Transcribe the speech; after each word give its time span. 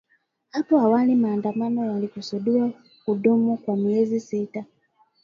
Hapo 0.51 0.79
awali 0.79 1.15
maandamano 1.15 1.85
yalikusudiwa 1.85 2.71
kudumu 3.05 3.57
kwa 3.57 3.77
miezi 3.77 4.19
sita. 4.19 4.65